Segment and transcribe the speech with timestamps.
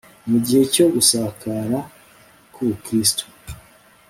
[0.29, 1.79] Mu gihe cyo gusakara
[2.53, 3.23] kUbukristo